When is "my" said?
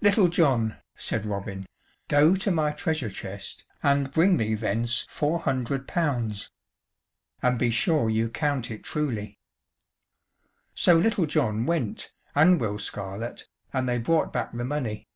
2.52-2.70